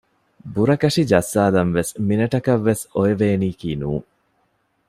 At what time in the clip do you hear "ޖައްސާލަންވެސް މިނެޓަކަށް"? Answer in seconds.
1.11-2.63